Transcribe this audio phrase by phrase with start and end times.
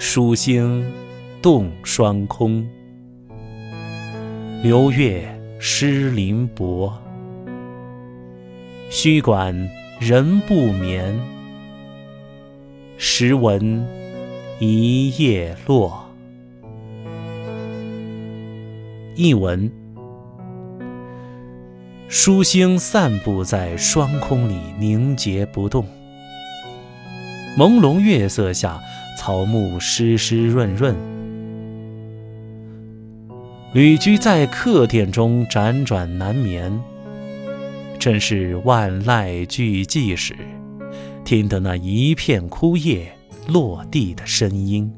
[0.00, 0.84] 疏星
[1.42, 2.64] 动双空。
[4.62, 5.28] 流月
[5.58, 6.92] 失林薄，
[8.90, 11.18] 虚管人不眠。
[12.96, 13.84] 时闻
[14.60, 16.04] 一叶落。
[19.16, 19.68] 译文：
[22.08, 25.84] 疏星散布在双空里，凝结不动。
[27.56, 28.80] 朦胧月色下，
[29.18, 30.94] 草木湿湿润润。
[33.72, 36.72] 旅居在客店中辗转难眠，
[37.98, 40.36] 正是万籁俱寂时，
[41.24, 43.12] 听得那一片枯叶
[43.48, 44.88] 落地的声音。